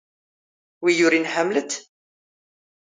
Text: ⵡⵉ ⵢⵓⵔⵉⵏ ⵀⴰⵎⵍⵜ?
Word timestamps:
ⵡⵉ 0.85 0.91
ⵢⵓⵔⵉⵏ 1.01 1.25
ⵀⴰⵎⵍⵜ? 1.33 1.71